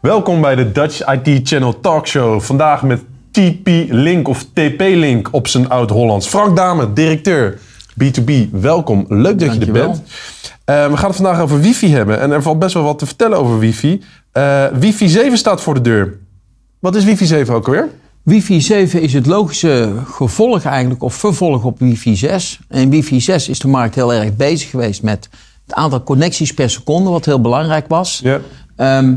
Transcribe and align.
Welkom 0.00 0.40
bij 0.40 0.54
de 0.54 0.72
Dutch 0.72 1.00
IT 1.06 1.48
Channel 1.48 1.80
Talkshow. 1.80 2.40
Vandaag 2.40 2.82
met 2.82 3.04
TP-Link 3.30 4.28
of 4.28 4.44
TP-Link 4.52 5.28
op 5.32 5.48
zijn 5.48 5.68
oud-Hollands. 5.68 6.26
Frank 6.26 6.56
Dame, 6.56 6.92
directeur 6.92 7.58
B2B. 8.04 8.50
Welkom, 8.50 9.04
leuk 9.08 9.38
dat 9.38 9.54
je 9.54 9.60
er 9.60 9.72
bent. 9.72 10.02
Eh, 10.64 10.90
we 10.90 10.96
gaan 10.96 11.06
het 11.08 11.16
vandaag 11.16 11.40
over 11.40 11.60
wifi 11.60 11.92
hebben. 11.92 12.20
En 12.20 12.30
er 12.30 12.42
valt 12.42 12.58
best 12.58 12.74
wel 12.74 12.82
wat 12.82 12.98
te 12.98 13.06
vertellen 13.06 13.38
over 13.38 13.58
wifi. 13.58 14.02
Eh, 14.32 14.64
wifi 14.72 15.08
7 15.08 15.38
staat 15.38 15.60
voor 15.60 15.74
de 15.74 15.80
deur. 15.80 16.18
Wat 16.78 16.94
is 16.94 17.04
wifi 17.04 17.26
7 17.26 17.54
ook 17.54 17.66
alweer? 17.66 17.88
Wifi 18.22 18.60
7 18.60 19.00
is 19.00 19.12
het 19.12 19.26
logische 19.26 19.92
gevolg 20.04 20.64
eigenlijk, 20.64 21.02
of 21.02 21.14
vervolg 21.14 21.64
op 21.64 21.78
wifi 21.78 22.16
6. 22.16 22.58
En 22.68 22.90
wifi 22.90 23.20
6 23.20 23.48
is 23.48 23.58
de 23.58 23.68
markt 23.68 23.94
heel 23.94 24.14
erg 24.14 24.36
bezig 24.36 24.70
geweest 24.70 25.02
met 25.02 25.28
het 25.66 25.74
aantal 25.74 26.02
connecties 26.02 26.54
per 26.54 26.70
seconde, 26.70 27.10
wat 27.10 27.24
heel 27.24 27.40
belangrijk 27.40 27.88
was. 27.88 28.20
Ja. 28.22 28.40
Ehm, 28.76 29.14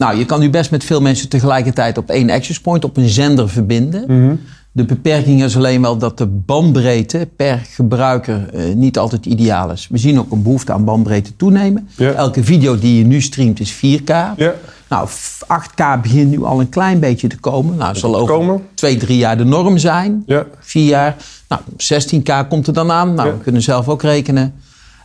nou, 0.00 0.16
je 0.18 0.24
kan 0.24 0.40
nu 0.40 0.50
best 0.50 0.70
met 0.70 0.84
veel 0.84 1.00
mensen 1.00 1.28
tegelijkertijd 1.28 1.98
op 1.98 2.10
één 2.10 2.30
access 2.30 2.60
point, 2.60 2.84
op 2.84 2.96
een 2.96 3.08
zender 3.08 3.48
verbinden. 3.48 4.04
Mhm. 4.06 4.34
De 4.72 4.84
beperking 4.84 5.42
is 5.42 5.56
alleen 5.56 5.82
wel 5.82 5.98
dat 5.98 6.18
de 6.18 6.26
bandbreedte 6.26 7.28
per 7.36 7.58
gebruiker 7.70 8.48
eh, 8.54 8.74
niet 8.74 8.98
altijd 8.98 9.26
ideaal 9.26 9.70
is. 9.70 9.88
We 9.90 9.98
zien 9.98 10.18
ook 10.18 10.30
een 10.32 10.42
behoefte 10.42 10.72
aan 10.72 10.84
bandbreedte 10.84 11.36
toenemen. 11.36 11.88
Elke 12.16 12.44
video 12.44 12.78
die 12.78 12.98
je 12.98 13.04
nu 13.04 13.20
streamt 13.20 13.60
is 13.60 13.72
4K. 13.76 14.06
Ja. 14.36 14.54
Nou, 14.88 15.08
f- 15.08 15.42
8K 15.46 16.02
begint 16.02 16.30
nu 16.30 16.44
al 16.44 16.60
een 16.60 16.68
klein 16.68 16.98
beetje 17.00 17.28
te 17.28 17.38
komen. 17.38 17.76
Nou, 17.76 17.96
zal 17.96 18.16
over 18.16 18.34
komen. 18.34 18.62
twee, 18.74 18.96
drie 18.96 19.16
jaar 19.18 19.36
de 19.36 19.44
norm 19.44 19.78
zijn. 19.78 20.22
Ja. 20.26 20.44
Vier 20.60 20.86
jaar. 20.86 21.16
Nou, 21.48 21.62
16K 21.76 22.48
komt 22.48 22.66
er 22.66 22.72
dan 22.72 22.90
aan. 22.90 23.14
Nou, 23.14 23.30
we 23.32 23.38
kunnen 23.38 23.62
zelf 23.62 23.88
ook 23.88 24.02
rekenen. 24.02 24.54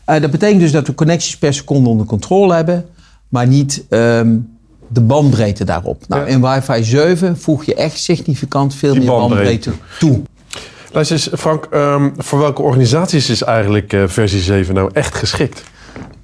Eh, 0.05 0.21
dat 0.21 0.31
betekent 0.31 0.59
dus 0.59 0.71
dat 0.71 0.87
we 0.87 0.95
connecties 0.95 1.37
per 1.37 1.53
seconde 1.53 1.89
onder 1.89 2.05
controle 2.05 2.53
hebben, 2.53 2.85
maar 3.29 3.47
niet 3.47 3.83
ehm, 3.89 4.35
de 4.87 5.01
bandbreedte 5.01 5.63
daarop. 5.63 6.03
Nou, 6.07 6.21
Ja. 6.21 6.27
in 6.27 6.41
Wi-Fi 6.41 6.83
7 6.83 7.37
voeg 7.37 7.63
je 7.65 7.75
echt 7.75 7.99
significant 7.99 8.75
veel 8.75 8.91
Die 8.91 8.99
meer 9.01 9.09
bandbreedte. 9.09 9.69
bandbreedte 9.69 9.99
toe. 9.99 10.21
Luister 10.91 11.15
eens, 11.15 11.29
Frank. 11.39 11.65
ehm, 11.65 12.09
voor 12.17 12.39
welke 12.39 12.61
organisaties 12.61 13.29
is 13.29 13.43
eigenlijk 13.43 13.93
eh, 13.93 14.03
versie 14.07 14.41
7 14.41 14.73
nou 14.75 14.89
echt 14.93 15.15
geschikt? 15.15 15.63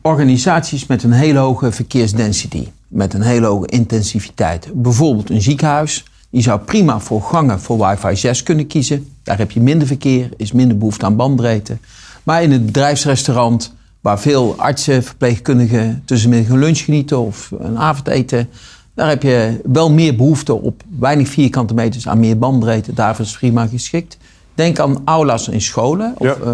Organisaties 0.01 0.85
met 0.87 1.03
een 1.03 1.11
hele 1.11 1.39
hoge 1.39 1.71
verkeersdensity, 1.71 2.67
met 2.87 3.13
een 3.13 3.21
hele 3.21 3.45
hoge 3.45 3.67
intensiviteit. 3.67 4.67
Bijvoorbeeld 4.73 5.29
een 5.29 5.41
ziekenhuis, 5.41 6.03
die 6.29 6.41
zou 6.41 6.59
prima 6.59 6.99
voor 6.99 7.21
gangen 7.21 7.59
voor 7.59 7.87
wifi 7.87 8.15
6 8.15 8.43
kunnen 8.43 8.67
kiezen. 8.67 9.07
Daar 9.23 9.37
heb 9.37 9.51
je 9.51 9.61
minder 9.61 9.87
verkeer, 9.87 10.29
is 10.37 10.51
minder 10.51 10.77
behoefte 10.77 11.05
aan 11.05 11.15
bandbreedte. 11.15 11.77
Maar 12.23 12.43
in 12.43 12.51
het 12.51 12.65
bedrijfsrestaurant, 12.65 13.73
waar 14.01 14.19
veel 14.19 14.55
artsen, 14.57 15.03
verpleegkundigen 15.03 16.01
tussenmiddag 16.05 16.51
een 16.51 16.59
lunch 16.59 16.79
genieten 16.79 17.19
of 17.19 17.51
een 17.59 17.77
avondeten, 17.77 18.49
daar 18.95 19.09
heb 19.09 19.23
je 19.23 19.59
wel 19.63 19.91
meer 19.91 20.15
behoefte 20.15 20.53
op 20.53 20.83
weinig 20.99 21.27
vierkante 21.27 21.73
meters 21.73 22.07
aan 22.07 22.19
meer 22.19 22.37
bandbreedte. 22.37 22.93
Daarvoor 22.93 23.25
is 23.25 23.37
prima 23.37 23.67
geschikt. 23.67 24.17
Denk 24.55 24.79
aan 24.79 25.01
aula's 25.05 25.47
in 25.47 25.61
scholen. 25.61 26.13
Of, 26.17 26.27
Ja. 26.27 26.35
eh, 26.43 26.51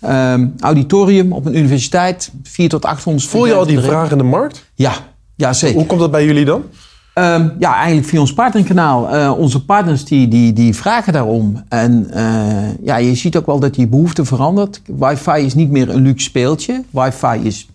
Ehm, 0.00 0.46
auditorium 0.60 1.32
op 1.32 1.46
een 1.46 1.56
universiteit, 1.56 2.30
4 2.42 2.68
tot 2.68 2.84
800 2.84 3.26
Voel 3.26 3.46
je 3.46 3.52
al 3.54 3.58
die 3.58 3.68
studenten 3.68 3.98
vraag 3.98 4.10
in 4.10 4.18
de 4.18 4.24
markt? 4.24 4.64
Ja, 4.74 4.92
ja 5.34 5.52
zeker. 5.52 5.76
Hoe 5.76 5.86
komt 5.86 6.00
dat 6.00 6.10
bij 6.10 6.24
jullie 6.24 6.44
dan? 6.44 6.62
Ehm, 7.16 7.48
ja, 7.58 7.74
eigenlijk 7.76 8.06
via 8.06 8.20
ons 8.20 8.32
partnerkanaal. 8.34 9.10
Eh, 9.10 9.38
onze 9.38 9.64
partners 9.64 10.04
die, 10.04 10.28
die, 10.28 10.52
die 10.52 10.74
vragen 10.74 11.12
daarom. 11.12 11.62
En 11.68 12.10
eh, 12.10 12.84
ja, 12.84 12.96
je 12.96 13.14
ziet 13.14 13.36
ook 13.36 13.46
wel 13.46 13.58
dat 13.58 13.74
die 13.74 13.86
behoefte 13.86 14.24
verandert. 14.24 14.82
Wifi 14.86 15.44
is 15.44 15.54
niet 15.54 15.70
meer 15.70 15.88
een 15.90 16.02
luxe 16.02 16.24
speeltje. 16.24 16.82
Wifi 16.90 17.40
is 17.42 17.68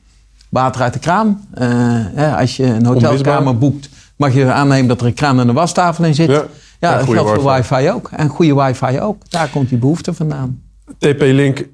water 0.49 0.81
uit 0.81 0.93
de 0.93 0.99
kraan. 0.99 1.47
Eh, 1.53 1.67
hè, 2.13 2.35
als 2.35 2.57
je 2.57 2.65
een 2.65 2.85
hotelkamer 2.85 3.57
boekt, 3.57 3.89
mag 4.15 4.33
je 4.33 4.51
aannemen 4.51 4.87
dat 4.87 5.01
er 5.01 5.07
een 5.07 5.13
kraan 5.13 5.39
en 5.39 5.47
een 5.47 5.55
wastafel 5.55 6.03
in 6.03 6.15
zit. 6.15 6.29
Ja. 6.29 6.43
Ja, 6.79 6.95
dat 6.95 7.05
goede 7.05 7.19
geldt 7.19 7.41
voor 7.41 7.53
wifi. 7.53 7.89
ook. 7.89 8.09
En 8.11 8.27
goede 8.29 8.55
wifi 8.55 8.99
ook. 8.99 9.29
Daar 9.29 9.47
komt 9.49 9.69
die 9.69 9.77
behoefte 9.77 10.13
vandaan. 10.13 10.61
TP-Link 10.97 11.67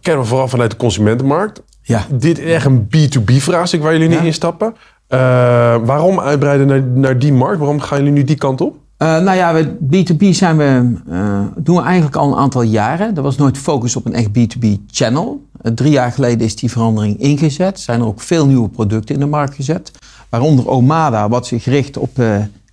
kennen 0.00 0.22
we 0.22 0.28
vooral 0.28 0.48
vanuit 0.48 0.70
de 0.70 0.76
consumentenmarkt. 0.76 1.62
Ja. 1.82 2.06
Dit 2.10 2.38
is 2.38 2.52
echt 2.52 2.64
een 2.66 2.88
B2B-vraagstuk 2.96 3.82
waar 3.82 3.92
jullie 3.92 4.08
nu 4.08 4.14
Ja. 4.14 4.20
instappen. 4.20 4.74
Eh, 5.08 5.18
waarom 5.84 6.20
uitbreiden 6.20 6.66
naar, 6.66 6.82
naar 6.82 7.18
die 7.18 7.32
markt? 7.32 7.58
Waarom 7.58 7.80
gaan 7.80 7.98
jullie 7.98 8.12
nu 8.12 8.24
die 8.24 8.36
kant 8.36 8.60
op? 8.60 8.76
Eh, 8.96 9.08
nou 9.20 9.36
ja, 9.36 9.52
we- 9.54 9.76
B2B 9.90 10.24
zijn 10.34 10.56
we, 10.56 10.94
eh, 11.10 11.40
doen 11.56 11.76
we 11.76 11.82
eigenlijk 11.82 12.16
al 12.16 12.28
een 12.32 12.38
aantal 12.38 12.62
jaren. 12.62 13.16
Er 13.16 13.22
was 13.22 13.36
nooit 13.36 13.58
focus 13.58 13.96
op 13.96 14.06
een 14.06 14.14
echt 14.14 14.28
B2B-channel. 14.32 15.44
Eh, 15.60 15.72
drie 15.72 15.90
jaar 15.90 16.12
geleden 16.12 16.46
is 16.46 16.56
die 16.56 16.70
verandering 16.70 17.20
ingezet. 17.20 17.80
Zijn 17.80 18.00
er 18.00 18.06
ook 18.06 18.20
veel 18.20 18.46
nieuwe 18.46 18.68
producten 18.68 19.14
in 19.14 19.20
de 19.20 19.26
markt 19.26 19.54
gezet. 19.54 19.90
Waaronder 20.28 20.68
Omada, 20.68 21.28
wat 21.28 21.46
zich 21.46 21.64
richt 21.64 21.96
op 21.96 22.10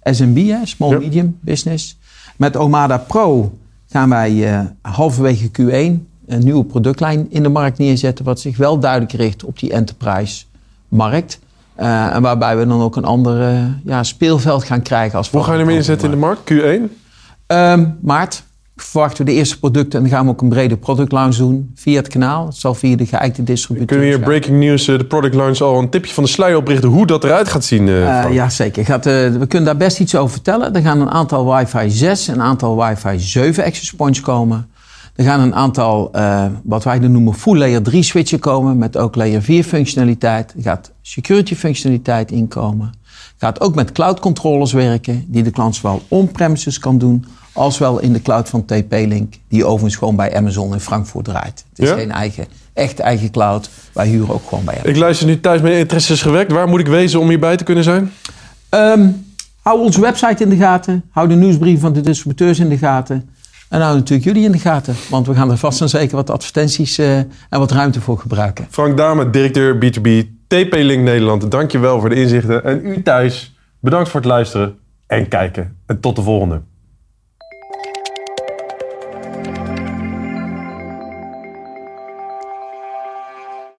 SMB, 0.04 0.38
hè, 0.48 0.66
Small. 0.66 0.98
Medium 0.98 1.38
Business. 1.40 1.98
Met 2.36 2.58
Omada 2.58 2.98
Pro 2.98 3.52
gaan 3.90 4.10
wij 4.10 4.62
halverwege 4.82 5.48
Q1 5.52 6.08
een 6.28 6.44
nieuwe 6.44 6.64
productlijn 6.64 7.26
in 7.30 7.44
de 7.44 7.50
markt 7.50 7.78
neerzetten... 7.78 8.26
wat 8.26 8.40
zich 8.40 8.58
wel 8.58 8.80
duidelijk 8.80 9.12
richt 9.12 9.44
op 9.44 9.60
die 9.60 9.72
enterprise-markt. 9.74 11.40
Eh, 11.76 12.16
en 12.16 12.22
waarbij 12.22 12.58
we 12.58 12.68
dan 12.68 12.82
ook 12.82 12.96
een 12.96 13.06
ander 13.06 13.42
eh, 13.42 13.58
ja, 13.86 14.04
speelveld 14.04 14.64
gaan 14.64 14.82
krijgen. 14.82 15.18
Als 15.18 15.30
Hoe 15.30 15.44
gaan 15.44 15.52
jullie 15.52 15.68
hem 15.68 15.76
inzetten 15.76 16.06
in 16.06 16.14
de 16.14 16.20
markt? 16.20 16.54
Q1? 16.54 17.02
Ehm, 17.48 17.86
maart 18.02 18.44
verwachten 18.76 19.26
we 19.26 19.32
de 19.32 19.38
eerste 19.38 19.60
producten 19.60 20.00
en 20.00 20.06
dan 20.06 20.16
gaan 20.16 20.26
we 20.26 20.32
ook 20.32 20.42
een 20.42 20.50
brede 20.50 20.78
product 20.78 21.12
launch 21.12 21.36
doen 21.36 21.72
via 21.76 21.96
het 21.96 22.08
kanaal. 22.08 22.46
Het 22.46 22.56
zal 22.56 22.74
via 22.74 22.96
de 22.96 23.06
geëikte 23.06 23.44
distributeur 23.44 23.88
Kunnen 23.88 24.06
we 24.06 24.16
hier 24.16 24.24
breaking 24.24 24.60
news, 24.60 24.88
eh, 24.88 24.98
de 24.98 25.06
product 25.06 25.36
launch, 25.36 25.62
al 25.62 25.80
een 25.80 25.90
tipje 25.90 26.14
van 26.14 26.24
de 26.24 26.30
sluier 26.30 26.58
oprichten 26.58 26.90
hoe 26.90 27.06
dat 27.06 27.24
eruit 27.24 27.48
gaat 27.48 27.64
zien? 27.64 27.88
Frank? 27.88 28.34
ja, 28.34 28.50
zeker. 28.50 28.86
Gaat, 28.86 29.06
we 29.06 29.46
kunnen 29.48 29.64
daar 29.64 29.78
best 29.78 30.00
iets 30.00 30.16
over 30.16 30.32
vertellen. 30.32 30.76
Er 30.76 30.82
gaan 30.82 31.02
een 31.02 31.12
aantal 31.12 31.54
Wi-Fi 31.54 31.90
6 31.90 32.28
en 32.28 32.34
een 32.34 32.42
aantal 32.42 32.84
Wi-Fi 32.84 33.20
7 33.20 33.64
access 33.64 33.94
points 33.94 34.22
komen. 34.22 34.68
Er 35.16 35.24
gaan 35.24 35.40
een 35.40 35.56
aantal, 35.56 36.10
eh, 36.12 36.46
wat 36.64 36.84
wij 36.84 37.00
dan 37.00 37.12
noemen, 37.12 37.34
full 37.34 37.58
layer 37.58 37.82
3 37.82 38.04
switchen 38.04 38.40
komen 38.40 38.78
met 38.78 38.98
ook 38.98 39.16
layer 39.16 39.42
4 39.42 39.64
functionaliteit. 39.64 40.54
Er 40.58 40.62
gaat 40.62 40.92
security 41.02 41.56
functionaliteit 41.56 42.32
inkomen. 42.32 42.92
Gaat 43.38 43.62
ook 43.62 43.76
met 43.76 43.92
cloud 43.92 44.20
controllers 44.20 44.72
werken, 44.72 45.26
die 45.28 45.44
de 45.44 45.52
klant 45.52 45.76
zowel 45.76 46.02
on-premises 46.08 46.80
kan 46.80 46.98
doen, 46.98 47.26
als 47.54 47.78
wel 47.78 48.00
in 48.00 48.14
de 48.14 48.22
cloud 48.22 48.50
van 48.50 48.66
TP-Link, 48.66 49.34
die 49.48 49.66
overigens 49.66 49.96
gewoon 49.96 50.16
bij 50.16 50.36
Amazon 50.36 50.74
in 50.74 50.80
Frankfurt 50.80 51.26
draait. 51.26 51.66
Het 51.70 51.80
is 51.80 51.90
Ja? 51.90 51.96
geen 51.96 52.12
eigen, 52.12 52.46
echt 52.74 53.00
eigen 53.00 53.32
cloud. 53.32 53.70
Wij 53.94 54.08
huren 54.08 54.34
ook 54.34 54.48
gewoon 54.48 54.64
bij 54.66 54.74
Amazon. 54.74 54.92
Ik 54.94 55.00
luister 55.00 55.28
nu 55.28 55.40
thuis, 55.40 55.62
interesse 55.62 56.14
is 56.14 56.22
gewekt. 56.22 56.52
Waar 56.52 56.68
moet 56.68 56.80
ik 56.80 56.88
wezen 56.88 57.20
om 57.20 57.30
hierbij 57.30 57.58
te 57.58 57.64
kunnen 57.64 57.84
zijn? 57.84 58.12
Ehm, 58.70 59.10
hou 59.62 59.80
onze 59.80 60.02
website 60.02 60.44
in 60.44 60.50
de 60.50 60.56
gaten. 60.56 61.04
Hou 61.10 61.28
de 61.28 61.36
nieuwsbrief 61.36 61.80
van 61.80 61.94
de 61.94 62.02
distributeurs 62.02 62.60
in 62.60 62.70
de 62.70 62.78
gaten. 62.78 63.30
En 63.74 63.82
hou 63.82 63.96
natuurlijk 63.96 64.28
jullie 64.28 64.44
in 64.44 64.52
de 64.52 64.60
gaten. 64.60 64.96
Want 65.10 65.28
we 65.28 65.34
gaan 65.34 65.52
er 65.52 65.58
vast 65.58 65.82
en 65.82 65.90
zeker 65.90 66.16
wat 66.16 66.30
advertenties 66.30 66.98
eh, 66.98 67.18
en 67.18 67.30
wat 67.50 67.72
ruimte 67.72 68.02
voor 68.02 68.18
gebruiken. 68.18 68.68
Frank 68.70 68.98
Dame, 68.98 69.30
directeur 69.30 69.76
B2B 69.76 70.10
TP-Link 70.48 71.04
Nederland. 71.04 71.52
Dankjewel 71.52 72.00
voor 72.00 72.10
de 72.10 72.16
inzichten. 72.16 72.64
En 72.64 72.86
u 72.86 73.02
thuis, 73.02 73.56
bedankt 73.80 74.10
voor 74.10 74.20
het 74.20 74.30
luisteren 74.30 74.76
en 75.08 75.28
kijken. 75.28 75.78
En 75.86 76.00
tot 76.00 76.16
de 76.16 76.22
volgende. 76.22 76.62